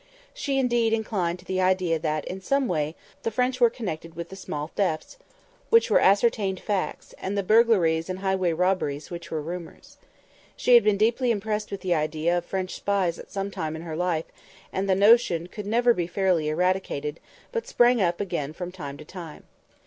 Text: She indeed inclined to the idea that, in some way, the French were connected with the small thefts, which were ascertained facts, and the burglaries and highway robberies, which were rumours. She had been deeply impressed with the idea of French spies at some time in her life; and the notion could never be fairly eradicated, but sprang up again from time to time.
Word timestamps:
She 0.33 0.57
indeed 0.57 0.93
inclined 0.93 1.37
to 1.37 1.45
the 1.45 1.61
idea 1.61 1.99
that, 1.99 2.25
in 2.25 2.41
some 2.41 2.67
way, 2.67 2.95
the 3.21 3.29
French 3.29 3.61
were 3.61 3.69
connected 3.69 4.15
with 4.15 4.29
the 4.29 4.35
small 4.35 4.69
thefts, 4.69 5.19
which 5.69 5.91
were 5.91 5.99
ascertained 5.99 6.59
facts, 6.59 7.13
and 7.19 7.37
the 7.37 7.43
burglaries 7.43 8.09
and 8.09 8.17
highway 8.17 8.51
robberies, 8.51 9.11
which 9.11 9.29
were 9.29 9.43
rumours. 9.43 9.97
She 10.55 10.73
had 10.73 10.83
been 10.83 10.97
deeply 10.97 11.29
impressed 11.29 11.69
with 11.69 11.81
the 11.81 11.93
idea 11.93 12.35
of 12.35 12.45
French 12.45 12.73
spies 12.73 13.19
at 13.19 13.29
some 13.29 13.51
time 13.51 13.75
in 13.75 13.83
her 13.83 13.95
life; 13.95 14.25
and 14.73 14.89
the 14.89 14.95
notion 14.95 15.45
could 15.45 15.67
never 15.67 15.93
be 15.93 16.07
fairly 16.07 16.49
eradicated, 16.49 17.19
but 17.51 17.67
sprang 17.67 18.01
up 18.01 18.19
again 18.19 18.53
from 18.53 18.71
time 18.71 18.97
to 18.97 19.05
time. 19.05 19.43